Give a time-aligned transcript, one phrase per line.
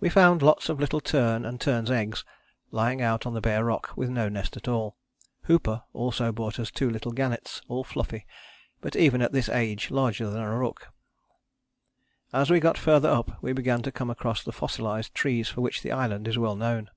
[0.00, 2.24] "We found lots of little tern and terns' eggs,
[2.70, 4.96] lying out on the bare rock with no nest at all.
[5.42, 8.24] Hooper also brought us two little gannets all fluffy,
[8.80, 10.88] but even at this age larger than a rook.
[12.32, 15.82] As we got further up we began to come across the fossilized trees for which
[15.82, 16.88] the island is well known.